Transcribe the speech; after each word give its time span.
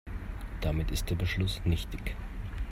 Damit 0.61 0.89
ist 0.89 1.11
der 1.11 1.15
Beschluss 1.15 1.61
nichtig. 1.63 2.15